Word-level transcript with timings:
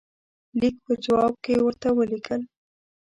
لیک 0.59 0.75
په 0.85 0.93
جواب 1.03 1.33
کې 1.43 1.53
ورته 1.65 1.89
ولیکل. 1.93 2.41